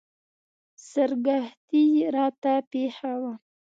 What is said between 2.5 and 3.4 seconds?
پېښه وه.